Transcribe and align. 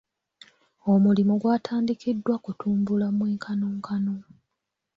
Omulimu 0.91 1.33
gwatandikiddwa 1.41 2.35
kutumbula 2.43 3.07
mwenkanonkano. 3.17 4.15